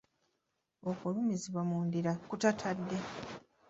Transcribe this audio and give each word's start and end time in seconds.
Okulumizibwa 0.89 1.61
mu 1.69 1.77
ndira 1.85 2.11
okutatadde. 2.25 2.97